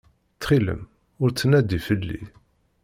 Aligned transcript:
Ttxilem 0.33 0.81
ur 1.21 1.29
ttnadi 1.31 1.79
fell-i. 1.87 2.21